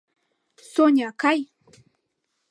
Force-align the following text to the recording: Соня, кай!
Соня, 0.71 1.09
кай! 1.21 1.39